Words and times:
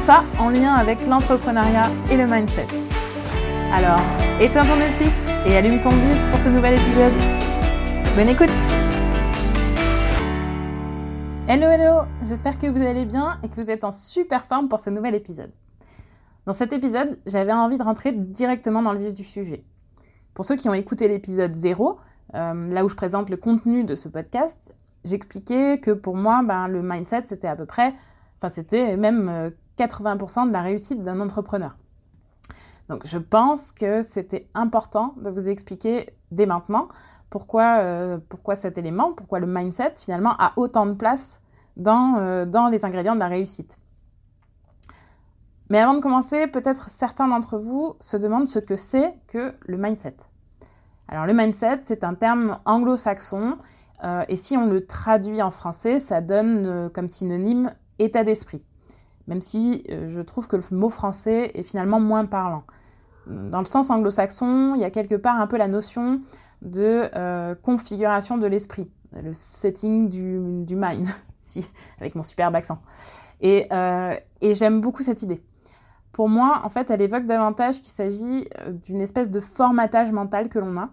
ça 0.00 0.24
en 0.38 0.48
lien 0.48 0.72
avec 0.74 1.06
l'entrepreneuriat 1.06 1.90
et 2.10 2.16
le 2.16 2.26
mindset. 2.26 2.66
Alors, 3.74 4.00
éteins 4.40 4.64
ton 4.64 4.76
Netflix 4.76 5.26
et 5.44 5.54
allume 5.54 5.78
ton 5.80 5.90
bus 5.90 6.18
pour 6.30 6.40
ce 6.40 6.48
nouvel 6.48 6.74
épisode. 6.74 7.12
Bonne 8.16 8.28
écoute 8.28 8.48
Hello 11.46 11.68
hello 11.68 12.06
J'espère 12.22 12.58
que 12.58 12.66
vous 12.66 12.80
allez 12.80 13.04
bien 13.04 13.38
et 13.42 13.48
que 13.50 13.54
vous 13.56 13.70
êtes 13.70 13.84
en 13.84 13.92
super 13.92 14.46
forme 14.46 14.70
pour 14.70 14.80
ce 14.80 14.88
nouvel 14.88 15.14
épisode. 15.14 15.50
Dans 16.46 16.54
cet 16.54 16.72
épisode, 16.72 17.18
j'avais 17.26 17.52
envie 17.52 17.76
de 17.76 17.82
rentrer 17.82 18.12
directement 18.12 18.80
dans 18.80 18.94
le 18.94 19.00
vif 19.00 19.12
du 19.12 19.24
sujet. 19.24 19.64
Pour 20.32 20.46
ceux 20.46 20.56
qui 20.56 20.70
ont 20.70 20.74
écouté 20.74 21.08
l'épisode 21.08 21.54
0, 21.54 21.98
euh, 22.34 22.72
là 22.72 22.84
où 22.86 22.88
je 22.88 22.96
présente 22.96 23.28
le 23.28 23.36
contenu 23.36 23.84
de 23.84 23.94
ce 23.94 24.08
podcast, 24.08 24.74
j'expliquais 25.04 25.78
que 25.78 25.90
pour 25.90 26.16
moi, 26.16 26.40
ben, 26.42 26.68
le 26.68 26.80
mindset, 26.82 27.24
c'était 27.26 27.48
à 27.48 27.56
peu 27.56 27.66
près, 27.66 27.92
enfin 28.38 28.48
c'était 28.48 28.96
même 28.96 29.28
euh, 29.28 29.50
80% 29.80 30.48
de 30.48 30.52
la 30.52 30.62
réussite 30.62 31.02
d'un 31.02 31.20
entrepreneur. 31.20 31.76
Donc 32.88 33.06
je 33.06 33.18
pense 33.18 33.72
que 33.72 34.02
c'était 34.02 34.48
important 34.54 35.14
de 35.22 35.30
vous 35.30 35.48
expliquer 35.48 36.10
dès 36.32 36.46
maintenant 36.46 36.88
pourquoi, 37.30 37.78
euh, 37.78 38.18
cet 38.54 38.76
élément, 38.78 39.12
pourquoi 39.12 39.38
le 39.38 39.46
mindset 39.46 39.94
finalement 39.96 40.34
a 40.38 40.52
autant 40.56 40.86
de 40.86 40.94
place 40.94 41.40
dans, 41.76 42.16
euh, 42.18 42.44
dans 42.44 42.68
les 42.68 42.84
ingrédients 42.84 43.14
de 43.14 43.20
la 43.20 43.28
réussite. 43.28 43.78
Mais 45.70 45.78
avant 45.78 45.94
de 45.94 46.00
commencer, 46.00 46.48
peut-être 46.48 46.90
certains 46.90 47.28
d'entre 47.28 47.58
vous 47.58 47.94
se 48.00 48.16
demandent 48.16 48.48
ce 48.48 48.58
que 48.58 48.74
c'est 48.74 49.14
que 49.28 49.54
le 49.60 49.76
mindset. 49.76 50.16
Alors 51.06 51.26
le 51.26 51.32
mindset, 51.32 51.80
c'est 51.84 52.02
un 52.02 52.14
terme 52.14 52.58
anglo-saxon 52.64 53.56
euh, 54.02 54.24
et 54.28 54.34
si 54.34 54.56
on 54.56 54.66
le 54.66 54.84
traduit 54.84 55.40
en 55.42 55.52
français, 55.52 56.00
ça 56.00 56.20
donne 56.20 56.90
comme 56.92 57.08
synonyme 57.08 57.72
état 58.00 58.24
d'esprit 58.24 58.64
même 59.26 59.40
si 59.40 59.84
euh, 59.90 60.10
je 60.10 60.20
trouve 60.20 60.48
que 60.48 60.56
le 60.56 60.62
mot 60.72 60.88
français 60.88 61.50
est 61.54 61.62
finalement 61.62 62.00
moins 62.00 62.24
parlant. 62.24 62.64
Dans 63.26 63.60
le 63.60 63.64
sens 63.64 63.90
anglo-saxon, 63.90 64.74
il 64.74 64.80
y 64.80 64.84
a 64.84 64.90
quelque 64.90 65.14
part 65.14 65.38
un 65.38 65.46
peu 65.46 65.56
la 65.56 65.68
notion 65.68 66.20
de 66.62 67.08
euh, 67.14 67.54
configuration 67.54 68.38
de 68.38 68.46
l'esprit, 68.46 68.90
le 69.12 69.32
setting 69.32 70.08
du, 70.08 70.74
mind, 70.74 71.06
si, 71.38 71.68
avec 72.00 72.14
mon 72.14 72.22
superbe 72.22 72.56
accent. 72.56 72.80
Euh, 73.42 74.16
et, 74.40 74.54
j'aime 74.54 74.80
beaucoup 74.80 75.02
cette 75.02 75.22
idée. 75.22 75.42
Pour 76.12 76.28
moi, 76.28 76.60
en 76.64 76.68
fait, 76.68 76.90
elle 76.90 77.00
évoque 77.00 77.24
davantage 77.24 77.76
qu'il 77.76 77.92
s'agit 77.92 78.48
d'une 78.84 79.00
espèce 79.00 79.30
de 79.30 79.40
formatage 79.40 80.10
mental 80.12 80.48
que 80.48 80.58
l'on 80.58 80.76
a, 80.76 80.90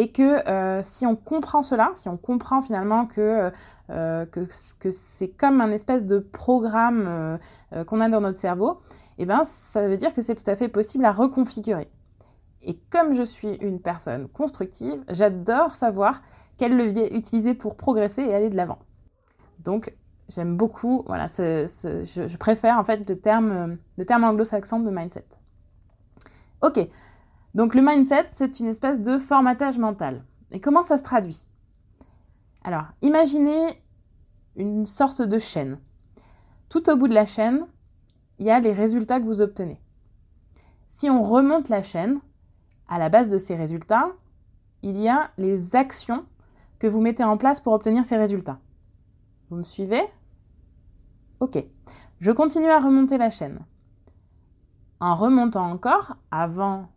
et 0.00 0.12
que 0.12 0.80
si 0.82 1.06
on 1.06 1.16
comprend 1.16 1.62
cela, 1.62 1.90
si 1.94 2.08
on 2.08 2.16
comprend 2.16 2.62
finalement 2.62 3.06
que 3.06 3.50
euh, 3.90 4.26
que, 4.26 4.40
que 4.78 4.90
c'est 4.90 5.28
comme 5.28 5.62
un 5.62 5.70
espèce 5.70 6.04
de 6.04 6.18
programme 6.18 7.06
euh, 7.08 7.38
euh, 7.72 7.84
qu'on 7.84 8.02
a 8.02 8.10
dans 8.10 8.20
notre 8.20 8.36
cerveau, 8.36 8.82
eh 9.16 9.24
ben, 9.24 9.44
ça 9.44 9.88
veut 9.88 9.96
dire 9.96 10.12
que 10.12 10.20
c'est 10.20 10.34
tout 10.34 10.48
à 10.50 10.56
fait 10.56 10.68
possible 10.68 11.06
à 11.06 11.12
reconfigurer. 11.12 11.88
Et 12.60 12.78
comme 12.90 13.14
je 13.14 13.22
suis 13.22 13.54
une 13.62 13.80
personne 13.80 14.28
constructive, 14.28 15.02
j'adore 15.08 15.74
savoir 15.74 16.20
quel 16.58 16.76
levier 16.76 17.16
utiliser 17.16 17.54
pour 17.54 17.76
progresser 17.76 18.24
et 18.24 18.34
aller 18.34 18.50
de 18.50 18.56
l'avant. 18.56 18.78
Donc, 19.60 19.94
j'aime 20.28 20.54
beaucoup, 20.54 21.02
voilà, 21.06 21.26
je, 21.28 22.36
préfère 22.36 22.78
en 22.78 22.84
fait 22.84 23.08
le 23.08 23.18
terme, 23.18 23.78
le 23.96 24.04
terme 24.04 24.24
anglo-saxon 24.24 24.80
de 24.80 24.90
mindset. 24.90 25.24
Ok, 26.60 26.86
donc 27.54 27.74
le 27.74 27.82
mindset, 27.82 28.28
c'est 28.32 28.60
une 28.60 28.66
espèce 28.66 29.00
de 29.00 29.18
formatage 29.18 29.78
mental. 29.78 30.24
Et 30.50 30.60
comment 30.60 30.82
ça 30.82 30.96
se 30.96 31.02
traduit? 31.02 31.44
Alors, 32.64 32.84
imaginez 33.02 33.82
une 34.56 34.86
sorte 34.86 35.22
de 35.22 35.38
chaîne. 35.38 35.78
Tout 36.68 36.90
au 36.90 36.96
bout 36.96 37.08
de 37.08 37.14
la 37.14 37.26
chaîne, 37.26 37.66
il 38.38 38.46
y 38.46 38.50
a 38.50 38.60
les 38.60 38.72
résultats 38.72 39.20
que 39.20 39.24
vous 39.24 39.42
obtenez. 39.42 39.80
Si 40.86 41.08
on 41.10 41.22
remonte 41.22 41.68
la 41.68 41.82
chaîne, 41.82 42.20
à 42.88 42.98
la 42.98 43.08
base 43.08 43.30
de 43.30 43.38
ces 43.38 43.54
résultats, 43.54 44.12
il 44.82 44.96
y 44.96 45.08
a 45.08 45.30
les 45.36 45.76
actions 45.76 46.24
que 46.78 46.86
vous 46.86 47.00
mettez 47.00 47.24
en 47.24 47.36
place 47.36 47.60
pour 47.60 47.72
obtenir 47.72 48.04
ces 48.04 48.16
résultats. 48.16 48.60
Vous 49.50 49.56
me 49.56 49.64
suivez? 49.64 50.02
Ok. 51.40 51.58
Je 52.20 52.30
continue 52.32 52.70
à 52.70 52.80
remonter 52.80 53.18
la 53.18 53.30
chaîne. 53.30 53.60
En 55.00 55.14
remontant 55.14 55.70
encore, 55.70 56.16
avant 56.30 56.88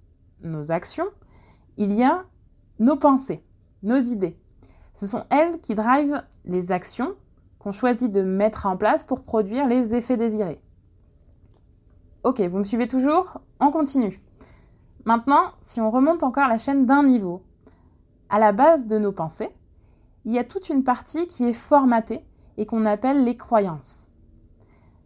nos 0.44 0.72
actions, 0.72 1.08
il 1.78 1.94
y 1.94 2.04
a 2.04 2.26
nos 2.80 2.96
pensées, 2.96 3.44
nos 3.84 4.00
idées. 4.00 4.38
Ce 4.94 5.08
sont 5.08 5.26
elles 5.30 5.60
qui 5.62 5.76
drivent 5.76 6.24
les 6.46 6.72
actions 6.72 7.16
qu'on 7.60 7.72
choisit 7.72 8.12
de 8.12 8.22
mettre 8.22 8.66
en 8.66 8.76
place 8.76 9.06
pour 9.06 9.24
produire 9.24 9.68
les 9.68 9.96
effets 9.96 10.18
désirés. 10.18 10.60
Ok, 12.24 12.40
vous 12.42 12.58
me 12.58 12.64
suivez 12.64 12.88
toujours? 12.88 13.40
On 13.60 13.72
continue. 13.72 14.22
Maintenant, 15.06 15.54
si 15.60 15.82
on 15.82 15.90
remonte 15.90 16.24
encore 16.24 16.48
la 16.48 16.58
chaîne 16.58 16.86
d'un 16.86 17.04
niveau, 17.04 17.44
à 18.30 18.40
la 18.40 18.52
base 18.52 18.86
de 18.86 18.98
nos 18.98 19.12
pensées, 19.12 19.50
il 20.26 20.32
y 20.32 20.40
a 20.40 20.44
toute 20.44 20.70
une 20.70 20.84
partie 20.84 21.28
qui 21.28 21.46
est 21.46 21.54
formatée 21.54 22.24
et 22.58 22.66
qu'on 22.66 22.86
appelle 22.86 23.24
les 23.24 23.38
croyances. 23.38 24.10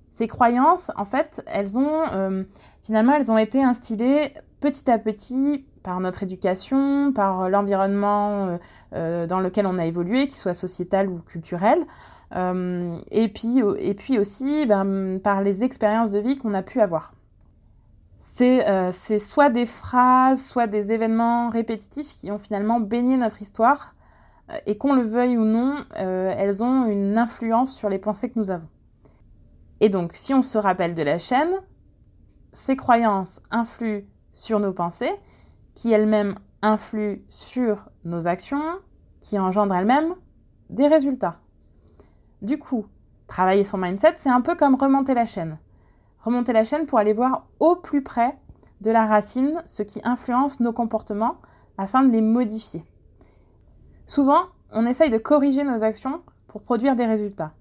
Ces 0.10 0.28
croyances, 0.28 0.92
en 0.96 1.06
fait, 1.06 1.44
elles 1.48 1.78
ont 1.78 2.08
euh, 2.12 2.44
finalement, 2.84 3.14
elles 3.14 3.32
ont 3.32 3.38
été 3.38 3.64
instillées 3.64 4.34
petit 4.60 4.90
à 4.90 4.98
petit 4.98 5.66
par 5.86 6.00
notre 6.00 6.24
éducation, 6.24 7.14
par 7.14 7.48
l'environnement 7.48 8.48
euh, 8.48 8.58
euh, 8.94 9.28
dans 9.28 9.40
lequel 9.40 9.68
on 9.68 9.78
a 9.78 9.86
évolué, 9.86 10.26
qu'il 10.26 10.36
soit 10.36 10.56
sociétal 10.56 11.08
ou 11.08 11.20
culturel, 11.20 11.78
euh, 12.36 12.98
et, 13.12 13.28
puis, 13.28 13.62
et 13.78 13.94
puis 13.94 14.18
aussi 14.18 14.66
ben, 14.66 15.20
par 15.24 15.42
les 15.42 15.64
expériences 15.64 16.10
de 16.10 16.18
vie 16.18 16.38
qu'on 16.40 16.56
a 16.56 16.64
pu 16.64 16.82
avoir. 16.82 17.14
C'est 18.18 19.20
soit 19.20 19.50
des 19.50 19.68
phrases, 19.68 20.44
soit 20.44 20.66
des 20.66 20.92
événements 20.92 21.50
répétitifs 21.52 22.16
qui 22.16 22.32
ont 22.32 22.40
finalement 22.40 22.80
baigné 22.80 23.18
notre 23.18 23.44
histoire, 23.44 23.94
et 24.66 24.78
qu'on 24.78 24.94
le 24.94 25.04
veuille 25.04 25.38
ou 25.38 25.44
non, 25.44 25.86
elles 25.92 26.64
ont 26.64 26.86
une 26.86 27.20
influence 27.20 27.76
sur 27.76 27.90
les 27.90 28.00
pensées 28.00 28.30
que 28.30 28.40
nous 28.40 28.50
avons. 28.50 28.70
Et 29.80 29.90
donc, 29.90 30.12
si 30.16 30.34
on 30.34 30.42
se 30.42 30.58
rappelle 30.58 30.96
de 30.96 31.04
la 31.04 31.20
chaîne, 31.20 31.52
ces 32.52 32.76
croyances 32.76 33.42
influent 33.52 34.06
sur 34.36 34.60
nos 34.60 34.74
pensées, 34.74 35.12
qui 35.74 35.92
elles-mêmes 35.92 36.36
influent 36.62 37.24
sur 37.28 37.90
nos 38.04 38.28
actions, 38.28 38.62
qui 39.20 39.40
engendrent 39.40 39.76
elles-mêmes 39.76 40.14
des 40.70 40.88
résultats. 40.88 41.40
Du 42.42 42.60
coup, 42.60 42.86
travailler 43.26 43.64
son 43.64 43.78
mindset, 43.78 44.14
c'est 44.18 44.30
un 44.30 44.42
peu 44.42 44.56
comme 44.56 44.76
remonter 44.76 45.16
la 45.16 45.26
chaîne. 45.26 45.58
Remonter 46.20 46.54
la 46.54 46.64
chaîne 46.64 46.86
pour 46.86 47.00
aller 47.00 47.14
voir 47.14 47.48
au 47.60 47.76
plus 47.76 48.04
près 48.04 48.38
de 48.82 48.92
la 48.92 49.06
racine 49.06 49.64
ce 49.66 49.84
qui 49.84 50.02
influence 50.04 50.60
nos 50.60 50.74
comportements 50.74 51.38
afin 51.78 52.04
de 52.04 52.12
les 52.12 52.22
modifier. 52.22 52.84
Souvent, 54.06 54.44
on 54.72 54.86
essaye 54.86 55.10
de 55.10 55.18
corriger 55.18 55.64
nos 55.64 55.84
actions 55.84 56.22
pour 56.48 56.62
produire 56.62 56.96
des 56.96 57.06
résultats. 57.06 57.54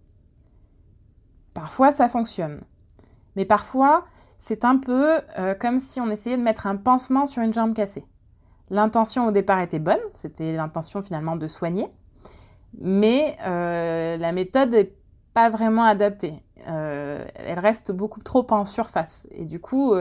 Parfois, 1.55 1.93
ça 1.93 2.09
fonctionne. 2.09 2.62
Mais 3.37 3.44
parfois, 3.44 4.05
c'est 4.46 4.67
un 4.67 4.76
peu 4.76 5.20
euh, 5.38 5.55
comme 5.55 5.81
si 5.81 6.02
on 6.02 6.11
essayait 6.11 6.37
de 6.37 6.43
mettre 6.43 6.67
un 6.67 6.76
pansement 6.76 7.25
sur 7.25 7.41
une 7.43 7.55
jambe 7.55 7.73
cassée. 7.73 8.05
L'intention 8.69 9.26
au 9.26 9.31
départ 9.31 9.61
était 9.61 9.79
bonne, 9.79 10.00
c'était 10.12 10.55
l'intention 10.55 11.00
finalement 11.00 11.37
de 11.37 11.46
soigner, 11.46 11.87
mais 12.79 13.38
euh, 13.46 14.19
la 14.19 14.32
méthode 14.32 14.73
n'est 14.73 14.93
pas 15.32 15.49
vraiment 15.49 15.85
adaptée. 15.85 16.35
Euh, 16.69 17.25
elle 17.37 17.58
reste 17.58 17.91
beaucoup 17.91 18.20
trop 18.20 18.46
en 18.50 18.67
surface 18.67 19.26
et 19.31 19.46
du 19.46 19.61
coup, 19.61 19.94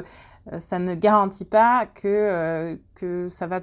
ça 0.60 0.78
ne 0.78 0.94
garantit 0.94 1.46
pas 1.46 1.86
que, 1.86 2.78
que 2.96 3.30
ça 3.30 3.48
va 3.48 3.62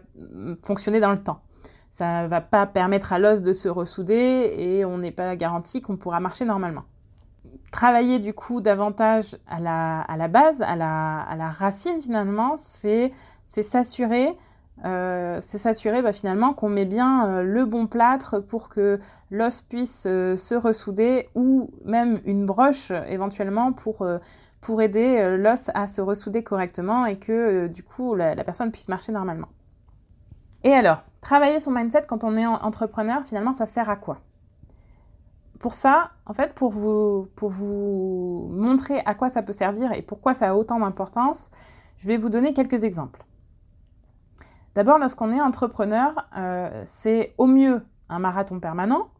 fonctionner 0.62 1.00
dans 1.00 1.12
le 1.12 1.22
temps. 1.22 1.42
Ça 1.90 2.22
ne 2.22 2.28
va 2.28 2.40
pas 2.40 2.64
permettre 2.64 3.12
à 3.12 3.18
l'os 3.18 3.42
de 3.42 3.52
se 3.52 3.68
ressouder 3.68 4.54
et 4.56 4.86
on 4.86 4.96
n'est 4.96 5.12
pas 5.12 5.36
garanti 5.36 5.82
qu'on 5.82 5.98
pourra 5.98 6.20
marcher 6.20 6.46
normalement 6.46 6.84
travailler 7.70 8.18
du 8.18 8.34
coup 8.34 8.60
davantage 8.60 9.36
à 9.48 9.60
la, 9.60 10.28
base, 10.28 10.62
à 10.62 10.76
la, 10.76 11.50
racine 11.50 12.02
finalement, 12.02 12.56
c'est 12.56 13.12
s'assurer 13.44 14.36
euh, 14.84 15.38
c'est 15.42 15.58
s'assurer 15.58 16.00
bah, 16.00 16.12
finalement 16.12 16.54
qu'on 16.54 16.70
met 16.70 16.86
bien 16.86 17.26
euh, 17.26 17.42
le 17.42 17.66
bon 17.66 17.86
plâtre 17.86 18.38
pour 18.38 18.70
que 18.70 18.98
l'os 19.30 19.60
puisse 19.60 20.06
euh, 20.06 20.36
se 20.36 20.54
ressouder 20.54 21.28
ou 21.34 21.70
même 21.84 22.18
une 22.24 22.46
broche 22.46 22.90
éventuellement 23.08 23.72
pour, 23.72 24.06
aider 24.80 25.36
l'os 25.36 25.70
à 25.74 25.86
se 25.86 26.00
ressouder 26.00 26.42
correctement 26.42 27.04
et 27.04 27.18
que 27.18 27.66
du 27.66 27.82
coup 27.82 28.14
la 28.14 28.42
personne 28.44 28.70
puisse 28.70 28.88
marcher 28.88 29.12
normalement. 29.12 29.48
Et 30.62 30.72
alors, 30.72 31.02
travailler 31.20 31.60
son 31.60 31.70
mindset 31.70 32.02
quand 32.06 32.24
on 32.24 32.36
est 32.36 32.46
entrepreneur, 32.46 33.22
finalement, 33.24 33.54
ça 33.54 33.66
sert 33.66 33.88
à 33.88 33.96
quoi? 33.96 34.18
Pour 35.60 35.74
ça, 35.74 36.12
en 36.24 36.32
fait, 36.32 36.54
pour 36.54 36.72
vous, 36.72 37.28
montrer 38.50 39.00
à 39.04 39.14
quoi 39.14 39.28
ça 39.28 39.42
peut 39.42 39.52
servir 39.52 39.92
et 39.92 40.00
pourquoi 40.00 40.32
ça 40.32 40.50
a 40.50 40.54
autant 40.54 40.80
d'importance, 40.80 41.50
je 41.98 42.08
vais 42.08 42.16
vous 42.16 42.30
donner 42.30 42.54
quelques 42.54 42.82
exemples. 42.82 43.22
D'abord, 44.74 44.98
lorsqu'on 44.98 45.32
est 45.32 45.40
entrepreneur, 45.40 46.26
euh, 46.36 46.82
c'est 46.86 47.34
au 47.36 47.46
mieux 47.46 47.82
un 48.08 48.18
marathon 48.18 48.58
permanent, 48.58 49.10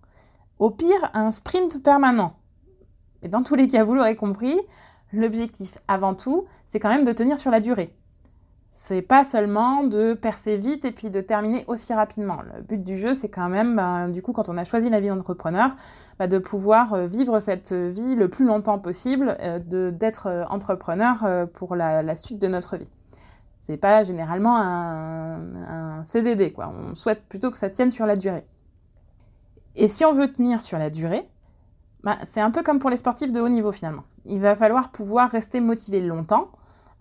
au 0.58 0.70
pire 0.70 1.10
un 1.12 1.30
sprint 1.30 1.82
permanent. 1.82 2.34
Et 3.22 3.28
dans 3.28 3.42
tous 3.42 3.54
les 3.54 3.68
cas, 3.68 3.84
vous 3.84 3.94
l'aurez 3.94 4.16
compris, 4.16 4.58
l'objectif 5.12 5.76
avant 5.88 6.14
tout, 6.14 6.46
c'est 6.64 6.80
quand 6.80 6.88
même 6.88 7.04
de 7.04 7.12
tenir 7.12 7.36
sur 7.36 7.50
la 7.50 7.60
durée. 7.60 7.94
C'est 8.72 9.02
pas 9.02 9.24
seulement 9.24 9.82
de 9.82 10.14
percer 10.14 10.56
vite 10.56 10.84
et 10.84 10.92
puis 10.92 11.10
de 11.10 11.20
terminer 11.20 11.64
aussi 11.66 11.92
rapidement. 11.92 12.38
Le 12.54 12.62
but 12.62 12.84
du 12.84 12.96
jeu, 12.96 13.14
c'est 13.14 13.28
quand 13.28 13.48
même, 13.48 13.74
bah, 13.74 14.06
du 14.06 14.22
coup, 14.22 14.32
quand 14.32 14.48
on 14.48 14.56
a 14.56 14.62
choisi 14.62 14.88
la 14.88 15.00
vie 15.00 15.08
d'entrepreneur, 15.08 15.74
bah, 16.20 16.28
de 16.28 16.38
pouvoir 16.38 16.94
euh, 16.94 17.06
vivre 17.08 17.40
cette 17.40 17.72
vie 17.72 18.14
le 18.14 18.28
plus 18.28 18.44
longtemps 18.44 18.78
possible, 18.78 19.36
euh, 19.40 19.90
d'être 19.90 20.28
euh, 20.28 20.44
entrepreneur 20.50 21.48
pour 21.52 21.74
la, 21.74 22.14
suite 22.14 22.38
de 22.38 22.46
notre 22.46 22.76
vie. 22.76 22.88
C'est 23.58 23.76
pas 23.76 24.04
généralement 24.04 24.56
un, 24.56 26.04
CDD, 26.04 26.52
quoi. 26.52 26.72
On 26.72 26.94
souhaite 26.94 27.24
plutôt 27.28 27.50
que 27.50 27.58
ça 27.58 27.70
tienne 27.70 27.90
sur 27.90 28.06
la 28.06 28.14
durée. 28.14 28.44
Et 29.74 29.88
si 29.88 30.04
on 30.04 30.12
veut 30.12 30.32
tenir 30.32 30.62
sur 30.62 30.78
la 30.78 30.90
durée, 30.90 31.28
bah, 32.04 32.18
c'est 32.22 32.40
un 32.40 32.52
peu 32.52 32.62
comme 32.62 32.78
pour 32.78 32.88
les 32.88 32.96
sportifs 32.96 33.32
de 33.32 33.40
haut 33.40 33.48
niveau 33.48 33.72
finalement. 33.72 34.04
Il 34.26 34.40
va 34.40 34.54
falloir 34.54 34.90
pouvoir 34.90 35.28
rester 35.28 35.60
motivé 35.60 36.00
longtemps 36.00 36.50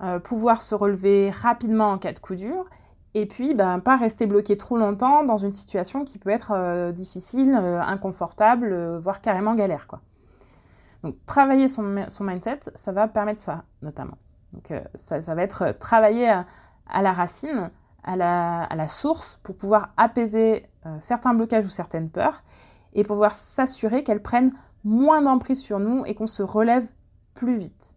euh, 0.01 0.17
pouvoir 0.19 0.63
se 0.63 0.75
relever 0.75 1.29
rapidement 1.29 1.91
en 1.91 1.97
cas 1.97 2.13
de 2.13 2.19
coup 2.19 2.35
dur, 2.35 2.65
et 3.15 3.25
puis 3.25 3.53
ben, 3.53 3.79
pas 3.79 3.97
rester 3.97 4.27
bloqué 4.27 4.55
trop 4.55 4.77
longtemps 4.77 5.25
dans 5.25 5.35
une 5.35 5.51
situation 5.51 6.05
qui 6.05 6.17
peut 6.19 6.29
être 6.29 6.51
euh, 6.55 6.91
difficile, 6.93 7.53
euh, 7.59 7.81
inconfortable, 7.81 8.97
voire 8.97 9.19
carrément 9.19 9.55
galère. 9.55 9.87
Quoi. 9.87 9.99
Donc 11.03 11.15
travailler 11.25 11.67
son, 11.67 11.83
mindset, 12.21 12.59
ça 12.75 12.91
va 12.93 13.09
permettre 13.09 13.41
ça 13.41 13.63
notamment. 13.81 14.17
Donc 14.53 14.73
ça, 14.95 15.19
va 15.19 15.43
être 15.43 15.77
travailler 15.79 16.29
à, 16.29 17.01
la 17.01 17.13
racine, 17.13 17.69
à 18.03 18.15
la, 18.15 18.63
à 18.63 18.75
la, 18.75 18.87
source, 18.87 19.39
pour 19.43 19.55
pouvoir 19.55 19.89
apaiser 19.95 20.65
certains 20.99 21.33
blocages 21.35 21.65
ou 21.65 21.69
certaines 21.69 22.09
peurs, 22.09 22.41
et 22.93 23.03
pouvoir 23.03 23.35
s'assurer 23.35 24.03
qu'elles 24.03 24.23
prennent 24.23 24.51
moins 24.83 25.21
d'emprise 25.21 25.61
sur 25.61 25.79
nous 25.79 26.03
et 26.05 26.15
qu'on 26.15 26.25
se 26.25 26.41
relève 26.41 26.89
plus 27.35 27.57
vite. 27.57 27.93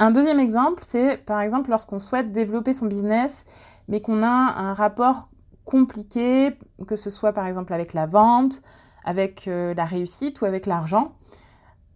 Un 0.00 0.12
deuxième 0.12 0.38
exemple, 0.38 0.84
c'est 0.84 1.16
par 1.16 1.40
exemple 1.40 1.70
lorsqu'on 1.70 1.98
souhaite 1.98 2.30
développer 2.30 2.72
son 2.72 2.86
business, 2.86 3.44
mais 3.88 4.00
qu'on 4.00 4.22
a 4.22 4.28
un 4.28 4.72
rapport 4.72 5.28
compliqué, 5.64 6.56
que 6.86 6.94
ce 6.94 7.10
soit 7.10 7.32
par 7.32 7.46
exemple 7.46 7.72
avec 7.72 7.94
la 7.94 8.06
vente, 8.06 8.62
avec 9.04 9.48
euh, 9.48 9.74
la 9.74 9.84
réussite 9.84 10.40
ou 10.40 10.44
avec 10.44 10.66
l'argent. 10.66 11.16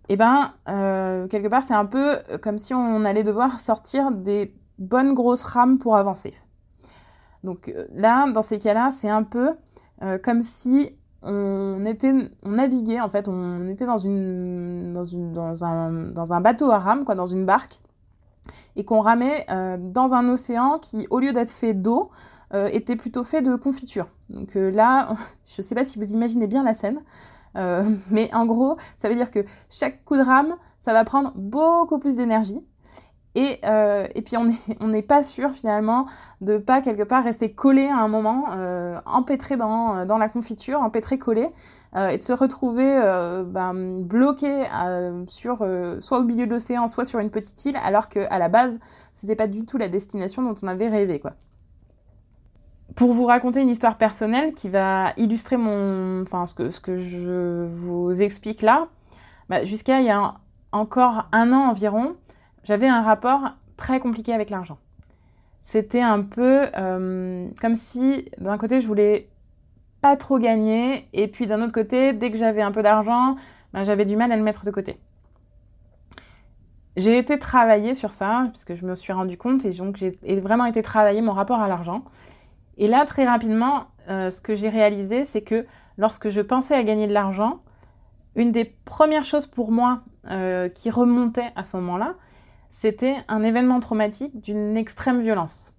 Et 0.08 0.14
eh 0.14 0.16
ben, 0.16 0.52
euh, 0.69 1.28
quelque 1.28 1.46
part, 1.46 1.62
c'est 1.62 1.75
un 1.75 1.87
peu 1.87 2.16
comme 2.43 2.58
si 2.58 2.75
on 2.75 3.04
allait 3.04 3.22
devoir 3.22 3.60
sortir 3.60 4.10
des 4.10 4.52
bonnes 4.78 5.14
grosses 5.14 5.44
rames 5.44 5.78
pour 5.78 5.96
avancer. 5.96 6.34
Donc 7.44 7.69
euh, 7.69 7.87
là, 7.94 8.28
dans 8.32 8.43
ces 8.43 8.58
cas-là, 8.58 8.90
c'est 8.90 9.10
un 9.10 9.22
peu 9.22 9.52
comme 10.25 10.43
si 10.43 10.98
on 11.22 11.84
était, 11.84 12.12
on 12.43 12.50
naviguait 12.50 12.98
en 13.00 13.08
fait, 13.08 13.28
on 13.28 13.69
était 13.69 13.87
dans 13.87 14.05
un 15.64 16.40
bateau 16.40 16.72
à 16.72 16.81
rame, 16.81 17.05
quoi, 17.05 17.14
dans 17.14 17.26
une 17.26 17.46
barque, 17.46 17.78
et 18.77 18.85
qu'on 18.85 19.00
ramait 19.00 19.47
euh, 19.50 19.77
dans 19.79 20.15
un 20.15 20.29
océan 20.29 20.79
qui, 20.79 21.06
au 21.11 21.19
lieu 21.19 21.33
d'être 21.33 21.53
fait 21.53 21.75
d'eau, 21.75 22.11
euh, 22.55 22.69
était 22.69 22.97
plutôt 22.97 23.25
fait 23.25 23.43
de 23.43 23.56
confiture. 23.56 24.09
Donc 24.29 24.56
euh, 24.56 24.71
là, 24.71 25.15
je 25.44 25.55
ne 25.59 25.62
sais 25.62 25.75
pas 25.75 25.85
si 25.85 25.99
vous 25.99 26.12
imaginez 26.12 26.47
bien 26.47 26.62
la 26.62 26.75
scène, 26.75 27.00
mais 28.11 28.33
en 28.33 28.47
gros, 28.47 28.79
ça 28.97 29.11
veut 29.11 29.15
dire 29.15 29.31
que 29.31 29.44
chaque 29.69 30.05
coup 30.05 30.17
de 30.17 30.23
rame, 30.23 30.56
ça 30.79 30.94
va 30.94 31.05
prendre 31.05 31.33
beaucoup 31.37 31.99
plus 31.99 32.15
d'énergie. 32.15 32.59
Et, 33.34 33.61
et, 34.14 34.23
puis 34.23 34.37
on 34.37 34.88
n'est 34.88 35.02
pas 35.02 35.25
sûr 35.25 35.52
finalement 35.52 36.06
de 36.43 36.58
pas 36.58 36.82
quelque 36.82 37.02
part 37.02 37.25
rester 37.25 37.52
collé 37.52 37.87
à 37.87 37.96
un 37.96 38.08
moment, 38.08 38.44
empêtré 39.06 39.56
dans, 39.56 40.05
dans 40.05 40.19
la 40.19 40.29
confiture, 40.29 40.81
empêtré 40.81 41.19
collé, 41.19 41.49
euh, 41.94 42.08
et 42.08 42.17
de 42.17 42.23
se 42.23 42.32
retrouver 42.32 42.88
euh, 42.88 43.44
ben, 43.44 44.00
bloqué 44.00 44.64
euh, 44.73 45.25
sur 45.29 45.67
soit 46.00 46.19
au 46.19 46.23
milieu 46.23 46.46
de 46.46 46.50
l'océan, 46.50 46.87
soit 46.88 47.05
sur 47.05 47.19
une 47.19 47.31
petite 47.31 47.62
île, 47.67 47.76
alors 47.76 48.08
qu'à 48.08 48.38
la 48.38 48.49
base, 48.49 48.81
c'était 49.12 49.37
pas 49.37 49.46
du 49.46 49.67
tout 49.67 49.76
la 49.76 49.88
destination 49.88 50.43
dont 50.43 50.55
on 50.62 50.69
avait 50.69 50.88
rêvé, 50.88 51.20
quoi. 51.20 51.32
Pour 52.96 53.12
vous 53.12 53.25
raconter 53.25 53.61
une 53.61 53.70
histoire 53.70 53.96
personnelle 53.96 54.52
qui 54.52 54.69
va 54.69 55.12
illustrer 55.17 55.56
mon, 55.56 56.23
enfin 56.23 56.46
ce 56.46 56.55
que 56.55 56.70
ce 56.70 56.79
que 56.79 56.99
je 56.99 57.64
vous 57.67 58.20
explique 58.20 58.61
là, 58.61 58.88
bah, 59.49 59.64
jusqu'à 59.64 60.00
il 60.00 60.06
y 60.06 60.11
a 60.11 60.34
encore 60.73 61.26
un 61.32 61.52
an 61.52 61.70
environ, 61.70 62.17
j'avais 62.64 62.88
un 62.88 63.03
rapport 63.03 63.53
très 63.76 64.00
compliqué 64.00 64.32
avec 64.32 64.50
l'argent. 64.50 64.79
C'était 65.61 66.03
un 66.03 66.23
peu 66.23 66.69
comme 67.61 67.75
si 67.75 68.29
d'un 68.38 68.59
côté 68.59 68.81
je 68.81 68.87
voulais 68.87 69.29
pas 70.03 70.17
trop 70.17 70.38
gagner. 70.38 71.09
Et 71.14 71.29
puis 71.29 71.47
d'un 71.47 71.62
autre 71.62 71.73
côté, 71.73 72.12
dès 72.12 72.31
que 72.31 72.37
j'avais 72.37 72.61
un 72.61 72.73
peu 72.73 72.82
d'argent, 72.82 73.37
ben, 73.73 73.85
j'avais 73.85 74.05
du 74.05 74.17
mal 74.17 74.31
à 74.31 74.37
le 74.37 74.43
mettre 74.43 74.67
de 74.67 74.70
côté. 74.70 74.99
J'ai 76.97 77.17
été 77.17 77.38
travailler 77.38 77.94
sur 77.94 78.11
ça, 78.11 78.49
puisque 78.50 78.75
je 78.75 78.85
me 78.85 78.94
suis 78.94 79.15
rendu 79.15 79.38
compte, 79.38 79.65
et 79.65 79.70
donc 79.70 79.97
j'ai 79.97 80.19
vraiment 80.41 80.67
été 80.67 80.82
travailler 80.82 81.23
mon 81.23 81.32
rapport 81.32 81.61
à 81.61 81.69
l'argent. 81.69 82.05
Et 82.76 82.87
là, 82.87 83.06
très 83.06 83.25
rapidement, 83.25 83.85
euh, 84.11 84.29
ce 84.29 84.43
que 84.43 84.55
j'ai 84.55 84.69
réalisé, 84.69 85.25
c'est 85.25 85.41
que 85.41 85.65
lorsque 85.97 86.29
je 86.29 86.43
pensais 86.43 86.75
à 86.75 86.82
gagner 86.82 87.06
de 87.06 87.15
l'argent, 87.15 87.61
une 88.35 88.53
des 88.53 88.65
premières 88.65 89.25
choses 89.25 89.47
pour 89.47 89.70
moi 89.70 90.03
euh, 90.29 90.69
qui 90.69 90.91
remontait 90.91 91.50
à 91.56 91.65
ce 91.65 91.76
moment-là, 91.76 92.15
c'était 92.72 93.16
un 93.28 93.42
événement 93.42 93.80
traumatique 93.80 94.40
d'une 94.40 94.78
extrême 94.78 95.20
violence. 95.20 95.74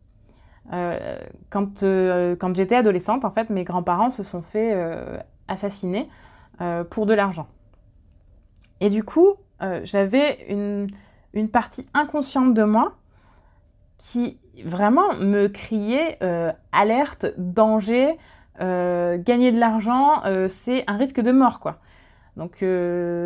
Euh, 0.72 1.18
quand, 1.50 1.82
euh, 1.82 2.36
quand 2.36 2.56
j'étais 2.56 2.76
adolescente, 2.76 3.26
en 3.26 3.32
fait, 3.32 3.50
mes 3.50 3.64
grands-parents 3.64 4.12
se 4.12 4.22
sont 4.22 4.44
fait 4.44 4.72
euh, 4.74 5.18
assassiner 5.50 6.08
pour 6.92 7.06
de 7.08 7.14
l'argent. 7.14 7.48
Et 8.80 8.90
du 8.90 9.04
coup, 9.04 9.34
j'avais 9.82 10.46
une, 10.48 10.88
une, 11.34 11.50
partie 11.50 11.86
inconsciente 11.94 12.54
de 12.54 12.64
moi 12.64 12.94
qui 13.98 14.40
vraiment 14.64 15.14
me 15.16 15.48
criait 15.48 16.20
alerte, 16.72 17.26
danger, 17.38 18.18
gagner 18.60 19.52
de 19.52 19.60
l'argent, 19.60 20.22
c'est 20.48 20.86
un 20.88 20.96
risque 20.96 21.20
de 21.20 21.32
mort, 21.32 21.60
quoi. 21.60 21.80
Donc 22.36 22.58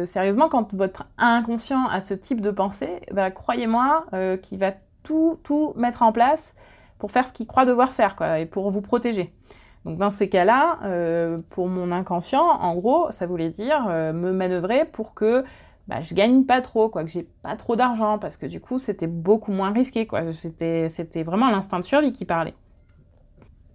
sérieusement, 0.05 0.49
quand 0.49 0.73
votre 0.73 1.05
inconscient 1.17 1.87
a 1.87 2.01
ce 2.01 2.13
type 2.13 2.41
de 2.41 2.51
pensée, 2.51 2.99
bah, 3.11 3.31
croyez-moi 3.31 4.05
qu'il 4.41 4.59
va 4.59 4.73
tout, 5.03 5.39
tout 5.43 5.73
mettre 5.77 6.03
en 6.03 6.11
place 6.11 6.55
pour 6.97 7.11
faire 7.11 7.27
ce 7.27 7.33
qu'il 7.33 7.47
croit 7.47 7.65
devoir 7.65 7.89
faire, 7.89 8.15
quoi, 8.15 8.39
et 8.39 8.45
pour 8.45 8.69
vous 8.71 8.81
protéger. 8.81 9.33
Donc 9.85 9.97
dans 9.97 10.09
ces 10.09 10.27
cas-là, 10.27 10.79
euh, 10.83 11.39
pour 11.49 11.67
mon 11.67 11.91
inconscient, 11.91 12.43
en 12.43 12.75
gros, 12.75 13.09
ça 13.11 13.25
voulait 13.25 13.49
dire 13.49 13.85
euh, 13.87 14.11
me 14.11 14.33
manœuvrer 14.33 14.83
pour 14.83 15.13
que 15.13 15.45
bah, 15.87 16.01
je 16.01 16.13
gagne 16.13 16.43
pas 16.43 16.61
trop, 16.61 16.89
quoi, 16.89 17.05
que 17.05 17.09
j'ai 17.09 17.23
pas 17.23 17.55
trop 17.55 17.77
d'argent, 17.77 18.19
parce 18.19 18.35
que 18.35 18.45
du 18.45 18.59
coup, 18.59 18.79
c'était 18.79 19.07
beaucoup 19.07 19.53
moins 19.53 19.71
risqué. 19.71 20.05
C'était, 20.33 20.89
c'était 20.89 21.23
vraiment 21.23 21.49
l'instinct 21.49 21.79
de 21.79 21.85
survie 21.85 22.11
qui 22.11 22.25
parlait. 22.25 22.55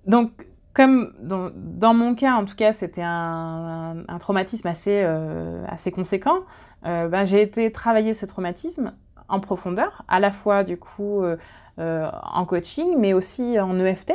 Donc, 0.06 0.46
comme 0.74 1.12
dans, 1.20 1.94
mon 1.94 2.14
cas, 2.14 2.34
en 2.34 2.44
tout 2.44 2.54
cas, 2.54 2.72
c'était 2.72 3.02
un, 3.04 4.04
traumatisme 4.18 4.66
assez, 4.68 5.02
euh, 5.04 5.64
assez 5.68 5.90
conséquent, 5.90 6.38
bah, 6.82 7.24
j'ai 7.24 7.42
été 7.42 7.70
travailler 7.70 8.14
ce 8.14 8.26
traumatisme 8.26 8.92
en 9.28 9.40
profondeur, 9.40 10.02
à 10.08 10.18
la 10.18 10.30
fois 10.30 10.64
du 10.64 10.76
coup 10.76 11.22
euh, 11.22 11.36
en 11.78 12.44
coaching, 12.44 12.96
mais 12.98 13.12
aussi 13.12 13.60
en 13.60 13.78
EFT. 13.78 14.14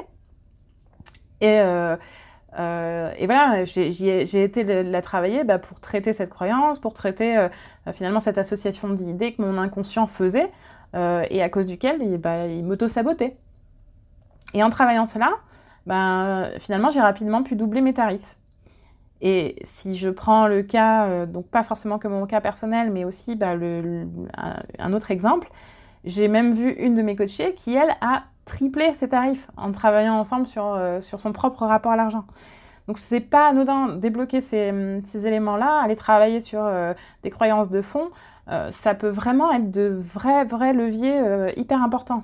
Et, 1.42 1.58
et 1.58 3.26
voilà, 3.26 3.64
j'ai 3.66 4.44
été 4.44 4.84
la 4.84 5.02
travailler 5.02 5.44
bah, 5.44 5.60
pour 5.60 5.80
traiter 5.80 6.12
cette 6.12 6.32
croyance, 6.32 6.80
pour 6.80 6.94
traiter 6.94 7.48
finalement 7.94 8.20
cette 8.20 8.40
association 8.40 8.90
d'idées 8.90 9.34
que 9.34 9.42
mon 9.44 9.58
inconscient 9.60 10.08
faisait 10.08 10.52
et 10.96 11.44
à 11.44 11.50
cause 11.50 11.68
duquel 11.68 12.18
bah, 12.18 12.48
il 12.48 12.66
m'auto-sabotait. 12.66 13.38
Et 14.54 14.64
en 14.64 14.70
travaillant 14.70 15.06
cela, 15.06 15.30
ben, 15.88 16.50
finalement, 16.60 16.90
j'ai 16.90 17.02
rapidement 17.02 17.44
pu 17.44 17.56
doubler 17.56 17.82
mes 17.82 17.94
tarifs. 17.94 18.36
Et 19.22 19.56
si 19.64 19.96
je 19.96 20.10
prends 20.10 20.48
le 20.48 20.62
cas, 20.62 21.26
donc 21.26 21.48
pas 21.48 21.64
forcément 21.64 21.98
que 21.98 22.08
mon 22.08 22.28
cas 22.28 22.42
personnel, 22.42 22.92
mais 22.92 23.06
aussi 23.06 23.36
bah, 23.36 23.56
un, 24.78 24.94
autre 24.94 25.12
exemple, 25.12 25.50
j'ai 26.04 26.28
même 26.28 26.54
vu 26.54 26.72
une 26.74 26.94
de 26.94 27.02
mes 27.02 27.16
coachées 27.16 27.54
qui, 27.56 27.74
elle, 27.74 27.96
a 28.02 28.24
triplé 28.46 28.94
ses 28.94 29.10
tarifs 29.10 29.50
en 29.58 29.72
travaillant 29.72 30.16
ensemble 30.16 30.46
sur, 30.46 30.66
euh, 30.66 31.02
sur 31.02 31.20
son 31.20 31.32
propre 31.32 31.66
rapport 31.66 31.94
à 31.94 31.96
l'argent. 31.96 32.26
Donc 32.88 32.98
c'est 32.98 33.22
pas 33.22 33.48
anodin 33.50 33.90
débloquer 33.96 34.40
ces, 34.42 35.02
ces 35.06 35.26
éléments-là, 35.26 35.82
aller 35.84 35.96
travailler 35.96 36.40
sur 36.40 36.62
euh, 36.64 36.94
des 37.24 37.30
croyances 37.30 37.70
de 37.70 37.82
fond. 37.82 38.10
ça 38.72 38.94
peut 38.94 39.10
vraiment 39.10 39.52
être 39.52 39.72
de 39.72 39.88
vrais, 39.88 40.46
vrais 40.46 40.74
leviers 40.74 41.20
hyper 41.58 41.82
importants. 41.82 42.24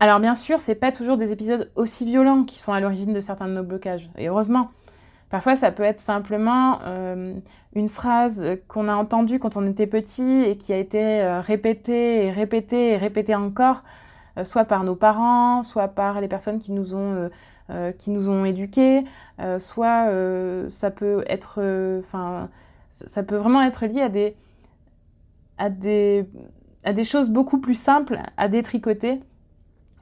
Alors 0.00 0.20
bien 0.20 0.36
sûr, 0.36 0.60
c'est 0.60 0.76
pas 0.76 0.92
toujours 0.92 1.16
des 1.16 1.32
épisodes 1.32 1.72
aussi 1.74 2.04
violents 2.04 2.44
qui 2.44 2.58
sont 2.58 2.72
à 2.72 2.78
l'origine 2.78 3.12
de 3.12 3.20
certains 3.20 3.48
de 3.48 3.54
nos 3.54 3.64
blocages, 3.64 4.08
et 4.16 4.28
heureusement. 4.28 4.70
Parfois, 5.28 5.56
ça 5.56 5.72
peut 5.72 5.82
être 5.82 5.98
simplement 5.98 6.78
euh, 6.84 7.34
une 7.74 7.88
phrase 7.88 8.42
qu'on 8.66 8.88
a 8.88 8.94
entendue 8.94 9.38
quand 9.38 9.56
on 9.56 9.66
était 9.66 9.86
petit 9.86 10.42
et 10.44 10.56
qui 10.56 10.72
a 10.72 10.78
été 10.78 11.20
euh, 11.20 11.40
répétée 11.40 12.24
et 12.24 12.30
répétée 12.30 12.92
et 12.92 12.96
répétée 12.96 13.34
encore, 13.34 13.82
euh, 14.38 14.44
soit 14.44 14.64
par 14.64 14.84
nos 14.84 14.94
parents, 14.94 15.62
soit 15.64 15.88
par 15.88 16.20
les 16.20 16.28
personnes 16.28 16.60
qui 16.60 16.72
nous 16.72 16.94
ont, 16.94 17.28
qui 17.98 18.10
éduqués, 18.46 19.04
soit 19.58 20.06
ça 20.70 20.90
peut 20.90 21.24
vraiment 23.36 23.62
être 23.62 23.84
lié 23.84 24.00
à 24.00 24.08
des, 24.08 24.36
à 25.58 25.68
des, 25.68 26.24
à 26.84 26.94
des 26.94 27.04
choses 27.04 27.28
beaucoup 27.28 27.58
plus 27.58 27.74
simples 27.74 28.18
à 28.38 28.48
détricoter 28.48 29.20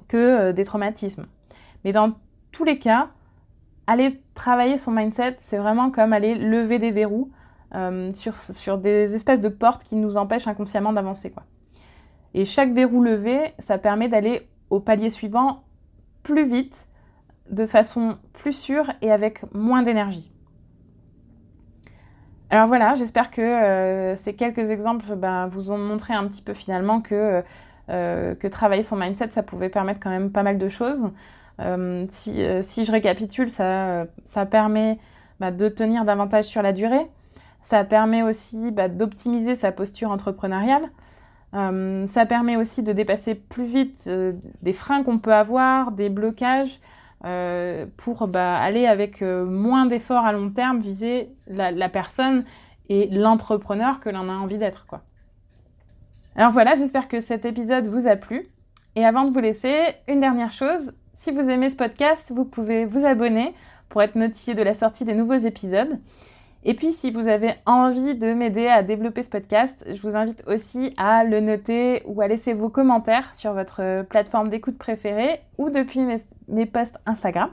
que 0.08 0.52
des 0.52 0.64
traumatismes. 0.64 1.26
Mais 1.84 1.92
dans 1.92 2.12
tous 2.52 2.64
les 2.64 2.78
cas, 2.78 3.08
aller 3.86 4.20
travailler 4.34 4.76
son 4.76 4.92
mindset, 4.92 5.36
c'est 5.38 5.58
vraiment 5.58 5.90
comme 5.90 6.12
aller 6.12 6.34
lever 6.34 6.78
des 6.78 6.90
verrous 6.90 7.30
euh, 7.75 8.12
sur, 8.14 8.36
sur, 8.36 8.78
des 8.78 9.14
espèces 9.14 9.40
de 9.40 9.48
portes 9.48 9.84
qui 9.84 9.96
nous 9.96 10.16
empêchent 10.16 10.48
inconsciemment 10.48 10.92
d'avancer. 10.92 11.30
Quoi. 11.30 11.44
Et 12.34 12.44
chaque 12.44 12.72
verrou 12.72 13.02
levé, 13.02 13.54
ça 13.58 13.78
permet 13.78 14.08
d'aller 14.08 14.48
au 14.70 14.80
palier 14.80 15.10
suivant 15.10 15.64
plus 16.22 16.44
vite, 16.44 16.88
de 17.50 17.66
façon 17.66 18.18
plus 18.32 18.52
sûre 18.52 18.90
et 19.02 19.12
avec 19.12 19.40
moins 19.54 19.82
d'énergie. 19.82 20.32
Alors 22.50 22.68
voilà, 22.68 22.94
j'espère 22.94 23.30
que 23.30 23.40
euh, 23.40 24.16
ces 24.16 24.34
quelques 24.34 24.70
exemples 24.70 25.16
ben, 25.16 25.48
vous 25.48 25.72
ont 25.72 25.78
montré 25.78 26.14
un 26.14 26.26
petit 26.28 26.42
peu 26.42 26.54
finalement 26.54 27.00
que, 27.00 27.14
euh, 27.14 27.42
que 27.88 28.47
travailler 28.49 28.83
son 28.83 28.97
mindset, 28.97 29.31
ça 29.31 29.43
pouvait 29.43 29.69
permettre 29.69 30.00
quand 30.00 30.11
même 30.11 30.31
pas 30.31 30.43
mal 30.43 30.59
de 30.59 30.69
choses. 30.69 31.11
Euh, 31.61 32.07
euh, 32.28 32.62
si, 32.62 32.85
je 32.85 32.93
récapitule, 32.93 33.50
ça, 33.50 34.07
permet 34.50 34.99
bah, 35.40 35.50
de 35.50 35.69
tenir 35.69 36.05
davantage 36.05 36.45
sur 36.45 36.62
la 36.62 36.73
durée. 36.73 37.07
Ça 37.61 37.85
permet 37.85 38.23
aussi 38.23 38.71
bah, 38.71 38.88
d'optimiser 38.88 39.55
sa 39.55 39.73
posture 39.73 40.11
entrepreneuriale. 40.11 40.90
Euh, 41.55 42.07
ça 42.07 42.26
permet 42.26 42.57
aussi 42.57 42.83
de 42.83 42.93
dépasser 42.93 43.35
plus 43.35 43.66
vite 43.66 44.09
des 44.62 44.73
freins 44.73 45.02
qu'on 45.02 45.19
peut 45.19 45.35
avoir, 45.35 45.93
des 45.93 46.09
blocages, 46.09 46.81
pour 47.97 48.28
bah, 48.28 48.57
aller 48.57 48.87
avec 48.87 49.21
moins 49.23 49.87
d'efforts 49.87 50.25
à 50.25 50.33
long 50.33 50.50
terme, 50.50 50.78
viser 50.78 51.31
la, 51.49 51.88
personne 51.88 52.45
et 52.88 53.09
l'entrepreneur 53.11 53.99
que 53.99 54.11
l'on 54.11 54.28
a 54.28 54.35
envie 54.35 54.59
d'être. 54.59 54.87
Alors 56.38 56.52
voilà, 56.52 56.75
j'espère 56.75 57.09
que 57.09 57.21
cet 57.21 57.47
épisode 57.47 57.87
vous 57.87 58.07
a 58.07 58.14
plu. 58.14 58.47
Et 58.95 59.07
avant 59.07 59.25
de 59.25 59.33
vous 59.33 59.40
laisser, 59.40 59.75
une 60.07 60.21
dernière 60.21 60.52
chose, 60.52 60.93
si 61.14 61.31
vous 61.31 61.49
aimez 61.49 61.71
ce 61.71 61.76
podcast, 61.76 62.31
vous 62.35 62.45
pouvez 62.45 62.85
vous 62.85 63.07
abonner 63.07 63.55
pour 63.88 64.02
être 64.02 64.16
notifié 64.16 64.52
de 64.52 64.62
la 64.62 64.75
sortie 64.75 65.07
des 65.07 65.14
nouveaux 65.14 65.33
épisodes. 65.33 65.99
Et 66.64 66.75
puis, 66.75 66.93
si 66.93 67.11
vous 67.11 67.28
avez 67.28 67.55
envie 67.64 68.14
de 68.14 68.35
m'aider 68.35 68.66
à 68.66 68.83
développer 68.83 69.23
ce 69.23 69.31
podcast, 69.31 69.83
je 69.88 70.02
vous 70.02 70.14
invite 70.14 70.43
aussi 70.47 70.93
à 70.99 71.25
le 71.25 71.40
noter 71.40 72.02
ou 72.05 72.21
à 72.21 72.28
laisser 72.28 72.52
vos 72.52 72.69
commentaires 72.69 73.35
sur 73.35 73.55
votre 73.55 74.02
plateforme 74.02 74.50
d'écoute 74.50 74.76
préférée 74.76 75.40
ou 75.57 75.71
depuis 75.71 76.00
mes, 76.49 76.66
posts 76.66 76.99
Instagram. 77.07 77.49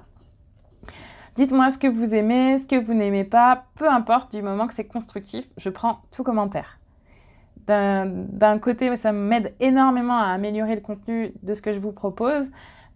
Dites-moi 1.36 1.70
ce 1.72 1.78
que 1.78 1.88
vous 1.88 2.14
aimez, 2.14 2.58
ce 2.58 2.66
que 2.66 2.84
vous 2.84 2.94
n'aimez 2.94 3.24
pas, 3.24 3.64
peu 3.76 3.88
importe, 3.88 4.36
du 4.36 4.42
moment 4.42 4.68
que 4.68 4.74
c'est 4.74 4.88
constructif, 4.88 5.46
je 5.56 5.70
prends 5.70 6.00
tout 6.12 6.24
commentaire. 6.24 6.80
D'un 7.68 8.60
côté, 8.60 8.96
ça 8.96 9.12
m'aide 9.12 9.54
énormément 9.60 10.18
à 10.18 10.28
améliorer 10.28 10.76
le 10.76 10.82
contenu 10.82 11.34
de 11.44 11.54
ce 11.54 11.62
que 11.62 11.72
je 11.72 11.80
vous 11.80 11.92
propose. 11.92 12.50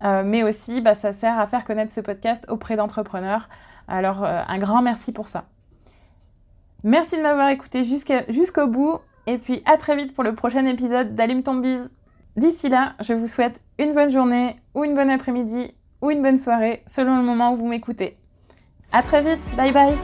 Euh, 0.03 0.23
mais 0.25 0.43
aussi, 0.43 0.81
bah, 0.81 0.93
ça 0.93 1.11
sert 1.11 1.39
à 1.39 1.47
faire 1.47 1.65
connaître 1.65 1.91
ce 1.91 2.01
podcast 2.01 2.45
auprès 2.49 2.75
d'entrepreneurs. 2.75 3.49
Alors, 3.87 4.23
euh, 4.23 4.41
un 4.47 4.59
grand 4.59 4.81
merci 4.81 5.11
pour 5.11 5.27
ça. 5.27 5.45
Merci 6.83 7.17
de 7.17 7.21
m'avoir 7.21 7.49
écouté 7.49 7.83
jusqu'au 7.83 8.67
bout. 8.67 8.99
Et 9.25 9.37
puis, 9.37 9.61
à 9.65 9.77
très 9.77 9.95
vite 9.95 10.13
pour 10.13 10.23
le 10.23 10.35
prochain 10.35 10.65
épisode 10.65 11.15
d'Allume 11.15 11.43
ton 11.43 11.55
bise. 11.55 11.89
D'ici 12.35 12.69
là, 12.69 12.93
je 12.99 13.13
vous 13.13 13.27
souhaite 13.27 13.61
une 13.79 13.93
bonne 13.93 14.11
journée, 14.11 14.57
ou 14.75 14.83
une 14.83 14.93
bonne 14.93 15.09
après-midi, 15.09 15.73
ou 16.01 16.11
une 16.11 16.21
bonne 16.21 16.37
soirée, 16.37 16.83
selon 16.85 17.17
le 17.17 17.23
moment 17.23 17.53
où 17.53 17.55
vous 17.55 17.67
m'écoutez. 17.67 18.17
À 18.91 19.01
très 19.01 19.21
vite, 19.21 19.55
bye 19.57 19.71
bye 19.71 19.97